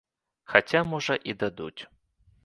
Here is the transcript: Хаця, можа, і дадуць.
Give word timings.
Хаця, 0.53 0.81
можа, 0.93 1.17
і 1.33 1.35
дадуць. 1.43 1.81